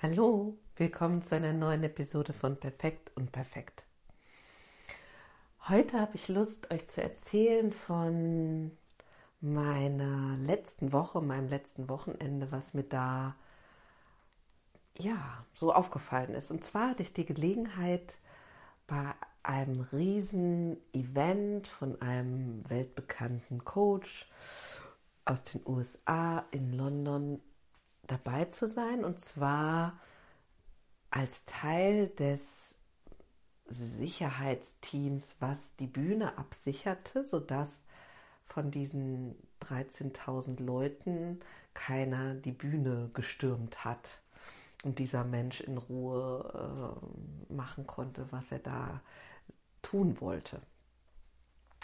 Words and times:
Hallo, 0.00 0.56
willkommen 0.76 1.22
zu 1.22 1.34
einer 1.34 1.52
neuen 1.52 1.82
Episode 1.82 2.32
von 2.32 2.56
Perfekt 2.56 3.10
und 3.16 3.32
Perfekt. 3.32 3.82
Heute 5.68 5.98
habe 5.98 6.14
ich 6.14 6.28
Lust, 6.28 6.72
euch 6.72 6.86
zu 6.86 7.02
erzählen 7.02 7.72
von 7.72 8.70
meiner 9.40 10.36
letzten 10.36 10.92
Woche, 10.92 11.20
meinem 11.20 11.48
letzten 11.48 11.88
Wochenende, 11.88 12.52
was 12.52 12.74
mir 12.74 12.84
da 12.84 13.34
ja 14.96 15.44
so 15.52 15.72
aufgefallen 15.72 16.34
ist. 16.34 16.52
Und 16.52 16.62
zwar 16.62 16.90
hatte 16.90 17.02
ich 17.02 17.12
die 17.12 17.26
Gelegenheit, 17.26 18.18
bei 18.86 19.16
einem 19.42 19.80
riesen 19.80 20.76
Event 20.92 21.66
von 21.66 22.00
einem 22.00 22.62
weltbekannten 22.70 23.64
Coach 23.64 24.30
aus 25.24 25.42
den 25.42 25.60
USA 25.66 26.44
in 26.52 26.72
London 26.72 27.40
dabei 28.08 28.46
zu 28.46 28.66
sein 28.66 29.04
und 29.04 29.20
zwar 29.20 29.98
als 31.10 31.44
Teil 31.44 32.08
des 32.08 32.74
Sicherheitsteams, 33.66 35.36
was 35.40 35.74
die 35.76 35.86
Bühne 35.86 36.36
absicherte, 36.38 37.24
sodass 37.24 37.80
von 38.46 38.70
diesen 38.70 39.36
13.000 39.62 40.62
Leuten 40.62 41.40
keiner 41.74 42.34
die 42.34 42.52
Bühne 42.52 43.10
gestürmt 43.12 43.84
hat 43.84 44.20
und 44.84 44.98
dieser 44.98 45.24
Mensch 45.24 45.60
in 45.60 45.76
Ruhe 45.76 46.96
äh, 47.50 47.52
machen 47.52 47.86
konnte, 47.86 48.26
was 48.30 48.50
er 48.50 48.60
da 48.60 49.00
tun 49.82 50.20
wollte. 50.20 50.60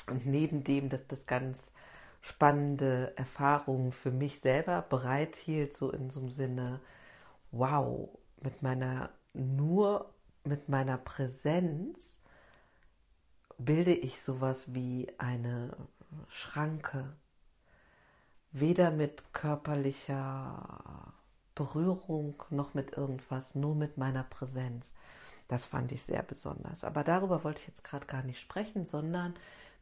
Und 0.08 0.26
neben 0.26 0.64
dem, 0.64 0.88
dass 0.88 1.06
das 1.06 1.26
ganz 1.26 1.72
spannende 2.24 3.12
Erfahrungen 3.16 3.92
für 3.92 4.10
mich 4.10 4.40
selber 4.40 4.80
bereithielt, 4.80 5.76
so 5.76 5.90
in 5.90 6.08
so 6.08 6.20
einem 6.20 6.30
Sinne, 6.30 6.80
wow, 7.50 8.08
mit 8.40 8.62
meiner, 8.62 9.10
nur 9.34 10.10
mit 10.42 10.70
meiner 10.70 10.96
Präsenz 10.96 12.18
bilde 13.58 13.92
ich 13.92 14.22
sowas 14.22 14.72
wie 14.72 15.12
eine 15.18 15.76
Schranke, 16.28 17.12
weder 18.52 18.90
mit 18.90 19.34
körperlicher 19.34 21.12
Berührung 21.54 22.42
noch 22.48 22.72
mit 22.72 22.96
irgendwas, 22.96 23.54
nur 23.54 23.74
mit 23.74 23.98
meiner 23.98 24.24
Präsenz. 24.24 24.94
Das 25.46 25.66
fand 25.66 25.92
ich 25.92 26.02
sehr 26.02 26.22
besonders. 26.22 26.84
Aber 26.84 27.04
darüber 27.04 27.44
wollte 27.44 27.60
ich 27.60 27.66
jetzt 27.66 27.84
gerade 27.84 28.06
gar 28.06 28.22
nicht 28.22 28.40
sprechen, 28.40 28.86
sondern 28.86 29.34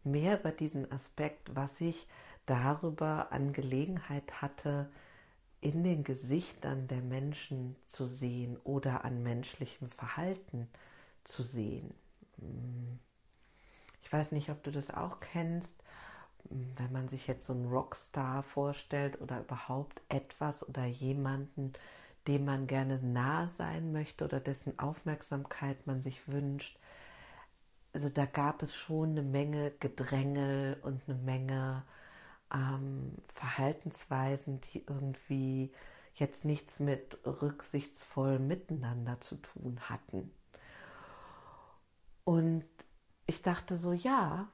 mehr 0.03 0.41
über 0.41 0.51
diesen 0.51 0.91
Aspekt, 0.91 1.55
was 1.55 1.81
ich 1.81 2.09
darüber 2.47 3.33
an 3.33 3.53
Gelegenheit 3.53 4.43
hatte, 4.43 4.91
in 5.61 5.85
den 5.85 6.03
Gesichtern 6.03 6.89
der 6.89 7.01
Menschen 7.01 7.77
zu 7.87 8.07
sehen 8.07 8.59
oder 8.65 9.05
an 9.05 9.23
menschlichem 9.23 9.89
Verhalten 9.89 10.69
zu 11.25 11.43
sehen. 11.45 11.95
Ich 14.03 14.13
weiß 14.13 14.33
nicht, 14.33 14.51
ob 14.51 14.63
du 14.65 14.73
das 14.73 14.91
auch 14.91 15.21
kennst, 15.21 15.83
wenn 16.51 16.93
man 16.93 17.09
sich 17.09 17.29
jetzt 17.29 17.47
so 17.47 17.53
einen 17.53 17.71
Rockstar 17.71 18.43
vorstellt 18.43 19.21
oder 19.21 19.41
überhaupt 19.41 20.03
etwas 20.09 20.69
oder 20.69 20.85
jemanden, 20.85 21.73
dem 22.27 22.45
man 22.45 22.67
gerne 22.67 22.99
nah 22.99 23.49
sein 23.49 23.93
möchte 23.93 24.25
oder 24.25 24.41
dessen 24.41 24.79
Aufmerksamkeit 24.79 25.87
man 25.87 26.03
sich 26.03 26.27
wünscht. 26.29 26.79
Also 27.93 28.09
da 28.09 28.27
gab 28.27 28.63
es 28.63 28.75
schon 28.75 29.11
eine 29.11 29.23
Menge 29.23 29.71
Gedrängel 29.79 30.79
und 30.83 31.03
eine 31.07 31.19
Menge 31.19 31.85
ähm, 32.53 33.17
Verhaltensweisen, 33.29 34.61
die 34.61 34.85
irgendwie 34.87 35.73
jetzt 36.15 36.45
nichts 36.45 36.81
mit 36.81 37.19
rücksichtsvoll 37.25 38.39
miteinander 38.39 39.21
zu 39.21 39.37
tun 39.37 39.79
hatten. 39.89 40.31
Und 42.25 42.65
ich 43.27 43.43
dachte 43.43 43.77
so, 43.77 43.93
ja, 43.93 44.49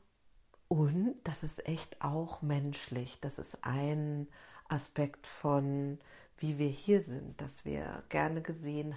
und 0.69 1.17
das 1.25 1.43
ist 1.43 1.67
echt 1.67 2.01
auch 2.03 2.43
menschlich. 2.43 3.21
Das 3.21 3.39
ist 3.39 3.65
ein 3.65 4.29
Aspekt 4.69 5.27
von, 5.27 5.99
wie 6.37 6.59
wir 6.59 6.69
hier 6.69 7.03
sind, 7.03 7.41
dass 7.41 7.65
wir 7.65 8.03
gerne 8.11 8.43
gesehen 8.43 8.95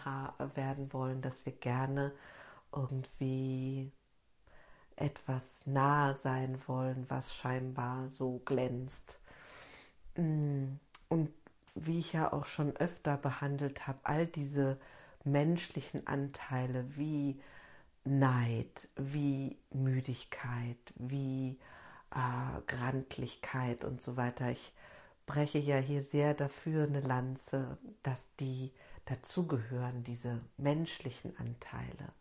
werden 0.55 0.93
wollen, 0.93 1.21
dass 1.21 1.45
wir 1.45 1.53
gerne 1.53 2.13
irgendwie 2.73 3.91
etwas 5.01 5.65
nahe 5.65 6.15
sein 6.15 6.59
wollen, 6.67 7.05
was 7.09 7.35
scheinbar 7.35 8.09
so 8.09 8.41
glänzt. 8.45 9.19
Mm, 10.15 10.75
und 11.09 11.29
wie 11.75 11.99
ich 11.99 12.13
ja 12.13 12.31
auch 12.33 12.45
schon 12.45 12.75
öfter 12.77 13.17
behandelt 13.17 13.87
habe, 13.87 13.99
all 14.03 14.27
diese 14.27 14.77
menschlichen 15.23 16.05
Anteile 16.07 16.85
wie 16.97 17.39
Neid, 18.03 18.87
wie 18.95 19.57
Müdigkeit, 19.71 20.77
wie 20.95 21.59
äh, 22.11 22.61
Grantlichkeit 22.67 23.83
und 23.83 24.01
so 24.01 24.17
weiter. 24.17 24.49
Ich 24.49 24.73
breche 25.25 25.59
ja 25.59 25.77
hier 25.77 26.01
sehr 26.01 26.33
dafür 26.33 26.85
eine 26.85 27.01
Lanze, 27.01 27.77
dass 28.03 28.35
die 28.39 28.71
dazugehören, 29.05 30.03
diese 30.03 30.41
menschlichen 30.57 31.37
Anteile. 31.37 32.11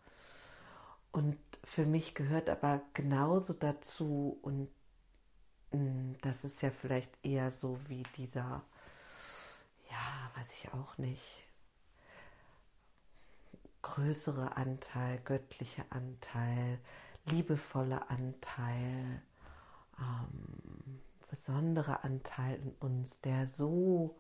Und 1.13 1.39
für 1.65 1.87
mich 1.87 2.15
gehört 2.15 2.49
aber 2.49 2.83
genauso 2.95 3.53
dazu, 3.53 4.39
und 4.43 4.69
hm, 5.73 6.17
das 6.23 6.45
ist 6.45 6.63
ja 6.63 6.71
vielleicht 6.71 7.13
eher 7.25 7.51
so 7.51 7.79
wie 7.89 8.03
dieser, 8.17 8.65
ja, 9.91 10.31
weiß 10.37 10.53
ich 10.53 10.73
auch 10.73 10.99
nicht, 10.99 11.45
größere 13.83 14.57
Anteil, 14.57 15.19
göttliche 15.25 15.85
Anteil, 15.91 16.79
liebevolle 17.27 18.09
Anteil, 18.09 19.23
ähm, 19.99 21.01
besondere 21.29 22.05
Anteil 22.05 22.61
in 22.61 22.73
uns, 22.81 23.21
der 23.21 23.47
so 23.47 24.17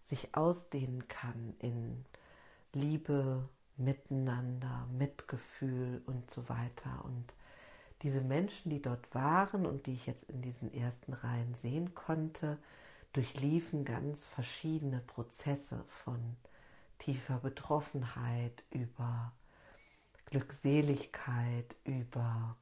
sich 0.00 0.34
ausdehnen 0.34 1.08
kann 1.08 1.54
in 1.58 2.04
Liebe, 2.72 3.48
Miteinander, 3.78 4.86
Mitgefühl 4.92 6.02
und 6.06 6.30
so 6.30 6.48
weiter. 6.48 7.04
Und 7.04 7.32
diese 8.02 8.20
Menschen, 8.20 8.70
die 8.70 8.82
dort 8.82 9.14
waren 9.14 9.66
und 9.66 9.86
die 9.86 9.94
ich 9.94 10.06
jetzt 10.06 10.24
in 10.24 10.42
diesen 10.42 10.74
ersten 10.74 11.12
Reihen 11.12 11.54
sehen 11.54 11.94
konnte, 11.94 12.58
durchliefen 13.12 13.84
ganz 13.84 14.26
verschiedene 14.26 15.00
Prozesse 15.00 15.84
von 15.88 16.36
tiefer 16.98 17.38
Betroffenheit 17.38 18.64
über 18.70 19.32
Glückseligkeit, 20.26 21.74
über 21.84 22.56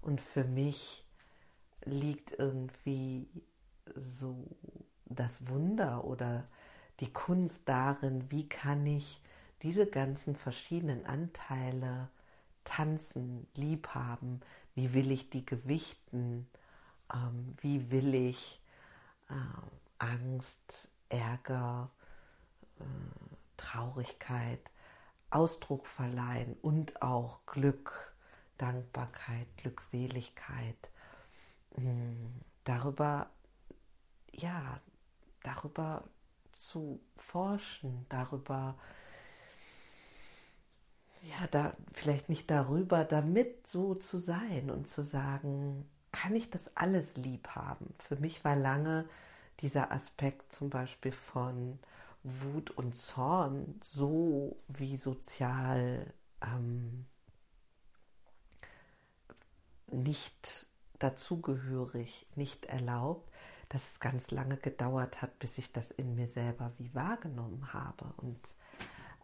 Und 0.02 0.20
für 0.22 0.44
mich 0.44 1.06
liegt 1.86 2.32
irgendwie 2.38 3.28
so 3.96 4.36
das 5.06 5.48
Wunder 5.48 6.04
oder 6.04 6.48
die 7.00 7.12
Kunst 7.12 7.68
darin, 7.68 8.30
wie 8.30 8.48
kann 8.48 8.86
ich 8.86 9.22
diese 9.64 9.86
ganzen 9.86 10.36
verschiedenen 10.36 11.06
Anteile 11.06 12.10
tanzen, 12.64 13.48
lieb 13.56 13.90
haben, 13.90 14.42
wie 14.76 14.94
will 14.94 15.12
ich 15.12 15.30
die 15.30 15.46
gewichten, 15.46 16.48
ähm, 17.14 17.56
wie 17.62 17.92
will 17.92 18.14
ich 18.14 18.62
äh, 19.30 19.34
Angst, 19.98 20.90
Ärger, 21.10 21.90
äh, 22.80 22.84
Traurigkeit 23.58 24.62
Ausdruck 25.32 25.88
verleihen 25.88 26.58
und 26.62 27.02
auch 27.02 27.40
Glück, 27.46 28.14
Dankbarkeit, 28.58 29.48
Glückseligkeit 29.58 30.90
darüber, 32.64 33.30
ja, 34.32 34.80
darüber 35.44 36.04
zu 36.54 37.00
forschen, 37.18 38.06
darüber, 38.10 38.76
ja, 41.24 41.48
da 41.48 41.76
vielleicht 41.94 42.30
nicht 42.30 42.50
darüber, 42.50 43.04
damit 43.04 43.68
so 43.68 43.96
zu 43.96 44.20
sein 44.20 44.70
und 44.70 44.88
zu 44.88 45.04
sagen, 45.04 45.88
kann 46.12 46.36
ich 46.36 46.50
das 46.50 46.76
alles 46.76 47.18
lieb 47.18 47.48
haben. 47.50 47.94
Für 48.00 48.16
mich 48.18 48.44
war 48.44 48.56
lange 48.56 49.08
dieser 49.60 49.92
Aspekt 49.92 50.54
zum 50.54 50.70
Beispiel 50.70 51.12
von 51.12 51.80
Wut 52.24 52.72
und 52.72 52.96
Zorn 52.96 53.80
so 53.82 54.58
wie 54.68 54.98
sozial 54.98 56.14
ähm, 56.42 57.06
nicht 59.88 60.68
dazugehörig, 61.04 62.28
nicht 62.36 62.66
erlaubt, 62.66 63.30
dass 63.70 63.92
es 63.92 64.00
ganz 64.00 64.32
lange 64.32 64.58
gedauert 64.58 65.22
hat, 65.22 65.40
bis 65.40 65.58
ich 65.58 65.72
das 65.72 65.92
in 65.92 66.16
mir 66.16 66.28
selber 66.28 66.72
wie 66.78 66.94
wahrgenommen 66.94 67.74
habe. 67.74 68.06
Und 68.18 68.40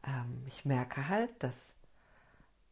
ähm, 0.05 0.43
ich 0.47 0.63
merke 0.65 1.09
halt, 1.09 1.31
dass, 1.43 1.75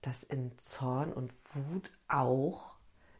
dass 0.01 0.23
in 0.23 0.57
Zorn 0.59 1.11
und 1.11 1.33
Wut 1.53 1.91
auch 2.07 2.75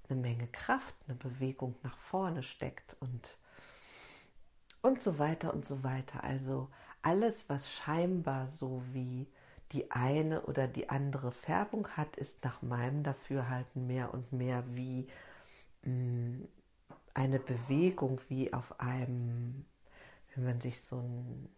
eine 0.09 0.19
Menge 0.19 0.47
Kraft, 0.47 0.95
eine 1.07 1.17
Bewegung 1.17 1.75
nach 1.83 1.97
vorne 1.97 2.43
steckt 2.43 2.95
und, 2.99 3.37
und 4.81 5.01
so 5.01 5.19
weiter 5.19 5.53
und 5.53 5.65
so 5.65 5.83
weiter. 5.83 6.23
Also 6.23 6.69
alles, 7.01 7.49
was 7.49 7.71
scheinbar 7.71 8.47
so 8.47 8.81
wie 8.93 9.27
die 9.71 9.91
eine 9.91 10.43
oder 10.43 10.67
die 10.67 10.89
andere 10.89 11.31
Färbung 11.31 11.87
hat, 11.89 12.15
ist 12.15 12.43
nach 12.43 12.61
meinem 12.61 13.03
Dafürhalten 13.03 13.87
mehr 13.87 14.13
und 14.13 14.31
mehr 14.31 14.63
wie 14.75 15.07
eine 15.85 17.39
Bewegung, 17.39 18.19
wie 18.27 18.53
auf 18.53 18.79
einem, 18.79 19.65
wenn 20.33 20.45
man 20.45 20.61
sich 20.61 20.81
so 20.81 20.97
einen 20.97 21.49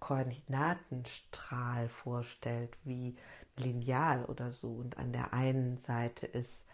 Koordinatenstrahl 0.00 1.88
vorstellt, 1.88 2.76
wie 2.84 3.16
Lineal 3.56 4.24
oder 4.24 4.52
so. 4.52 4.72
Und 4.72 4.98
an 4.98 5.12
der 5.12 5.32
einen 5.32 5.78
Seite 5.78 6.26
ist 6.26 6.64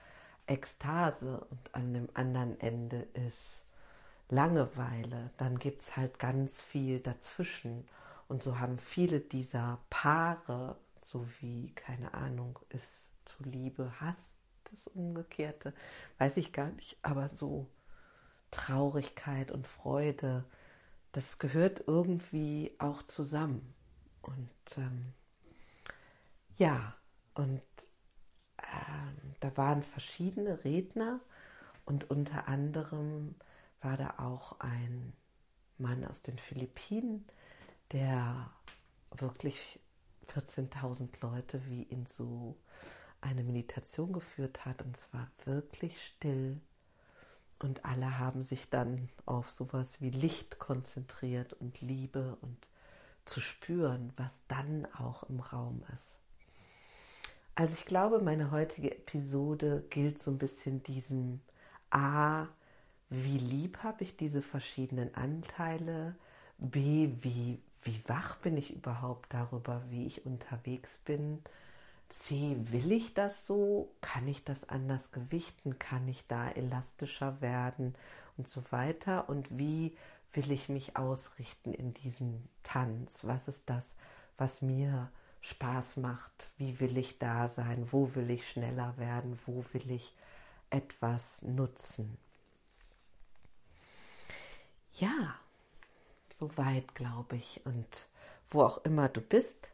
Ekstase 0.46 1.40
und 1.50 1.74
an 1.74 1.92
dem 1.92 2.08
anderen 2.14 2.58
Ende 2.60 3.02
ist 3.14 3.66
Langeweile. 4.28 5.30
Dann 5.36 5.58
gibt 5.58 5.82
es 5.82 5.96
halt 5.96 6.18
ganz 6.18 6.60
viel 6.60 7.00
dazwischen. 7.00 7.86
Und 8.28 8.42
so 8.42 8.58
haben 8.58 8.78
viele 8.78 9.20
dieser 9.20 9.78
Paare, 9.90 10.76
so 11.02 11.26
wie, 11.40 11.72
keine 11.74 12.14
Ahnung, 12.14 12.58
ist 12.70 13.08
zu 13.24 13.42
Liebe 13.44 14.00
Hass, 14.00 14.35
das 14.70 14.86
Umgekehrte, 14.88 15.74
weiß 16.18 16.36
ich 16.36 16.52
gar 16.52 16.70
nicht, 16.70 16.98
aber 17.02 17.28
so 17.28 17.68
Traurigkeit 18.50 19.50
und 19.50 19.66
Freude, 19.66 20.44
das 21.12 21.38
gehört 21.38 21.84
irgendwie 21.86 22.74
auch 22.78 23.02
zusammen. 23.02 23.74
Und 24.22 24.50
ähm, 24.76 25.12
ja, 26.56 26.94
und 27.34 27.62
ähm, 28.58 29.34
da 29.40 29.56
waren 29.56 29.82
verschiedene 29.82 30.64
Redner 30.64 31.20
und 31.84 32.10
unter 32.10 32.48
anderem 32.48 33.34
war 33.80 33.96
da 33.96 34.14
auch 34.18 34.58
ein 34.60 35.12
Mann 35.78 36.04
aus 36.04 36.22
den 36.22 36.38
Philippinen, 36.38 37.26
der 37.92 38.50
wirklich 39.10 39.80
14.000 40.28 41.08
Leute 41.20 41.64
wie 41.66 41.82
in 41.82 42.06
so 42.06 42.56
eine 43.20 43.42
Meditation 43.42 44.12
geführt 44.12 44.64
hat 44.64 44.82
und 44.82 44.96
es 44.96 45.12
war 45.12 45.28
wirklich 45.44 46.04
still 46.04 46.60
und 47.58 47.84
alle 47.84 48.18
haben 48.18 48.42
sich 48.42 48.68
dann 48.68 49.08
auf 49.24 49.50
sowas 49.50 50.00
wie 50.00 50.10
Licht 50.10 50.58
konzentriert 50.58 51.54
und 51.54 51.80
Liebe 51.80 52.36
und 52.42 52.56
zu 53.24 53.40
spüren, 53.40 54.12
was 54.16 54.42
dann 54.48 54.86
auch 54.94 55.24
im 55.24 55.40
Raum 55.40 55.82
ist. 55.92 56.18
Also 57.54 57.74
ich 57.74 57.86
glaube, 57.86 58.20
meine 58.20 58.50
heutige 58.50 58.90
Episode 58.90 59.84
gilt 59.88 60.22
so 60.22 60.30
ein 60.30 60.38
bisschen 60.38 60.82
diesem 60.82 61.40
A, 61.90 62.46
wie 63.08 63.38
lieb 63.38 63.78
habe 63.82 64.04
ich 64.04 64.16
diese 64.16 64.42
verschiedenen 64.42 65.14
Anteile, 65.14 66.14
B, 66.58 67.10
wie 67.22 67.60
wie 67.86 68.02
wach 68.08 68.36
bin 68.38 68.56
ich 68.56 68.74
überhaupt 68.74 69.32
darüber, 69.32 69.80
wie 69.90 70.06
ich 70.06 70.26
unterwegs 70.26 70.98
bin? 70.98 71.40
C, 72.08 72.56
will 72.70 72.92
ich 72.92 73.14
das 73.14 73.46
so? 73.46 73.88
Kann 74.00 74.28
ich 74.28 74.44
das 74.44 74.68
anders 74.68 75.12
gewichten? 75.12 75.78
Kann 75.78 76.08
ich 76.08 76.24
da 76.28 76.50
elastischer 76.50 77.40
werden? 77.40 77.94
Und 78.36 78.48
so 78.48 78.62
weiter. 78.70 79.28
Und 79.28 79.58
wie 79.58 79.96
will 80.32 80.50
ich 80.50 80.68
mich 80.68 80.96
ausrichten 80.96 81.72
in 81.72 81.94
diesem 81.94 82.48
Tanz? 82.62 83.24
Was 83.24 83.48
ist 83.48 83.68
das, 83.68 83.94
was 84.38 84.62
mir 84.62 85.10
Spaß 85.40 85.98
macht? 85.98 86.50
Wie 86.58 86.80
will 86.80 86.96
ich 86.98 87.18
da 87.18 87.48
sein? 87.48 87.88
Wo 87.90 88.14
will 88.14 88.30
ich 88.30 88.48
schneller 88.48 88.96
werden? 88.98 89.38
Wo 89.46 89.64
will 89.72 89.90
ich 89.90 90.14
etwas 90.70 91.42
nutzen? 91.42 92.18
Ja, 94.94 95.36
Soweit, 96.38 96.94
glaube 96.94 97.36
ich. 97.36 97.60
Und 97.64 98.08
wo 98.50 98.62
auch 98.62 98.84
immer 98.84 99.08
du 99.08 99.20
bist, 99.20 99.70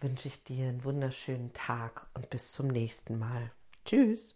wünsche 0.00 0.28
ich 0.28 0.44
dir 0.44 0.68
einen 0.68 0.84
wunderschönen 0.84 1.52
Tag 1.52 2.08
und 2.14 2.30
bis 2.30 2.52
zum 2.52 2.68
nächsten 2.68 3.18
Mal. 3.18 3.50
Tschüss. 3.84 4.35